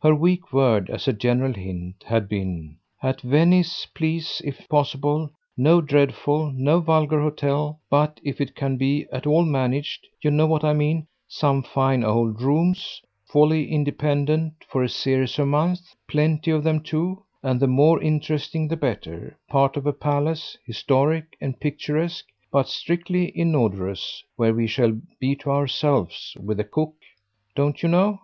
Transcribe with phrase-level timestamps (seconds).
[0.00, 5.80] Her weak word, as a general hint, had been: "At Venice, please, if possible, no
[5.80, 10.62] dreadful, no vulgar hotel; but, if it can be at all managed you know what
[10.62, 15.96] I mean some fine old rooms, wholly independent, for a series of months.
[16.06, 21.36] Plenty of them too, and the more interesting the better: part of a palace, historic
[21.40, 26.94] and picturesque, but strictly inodorous, where we shall be to ourselves, with a cook,
[27.56, 28.20] don't you know?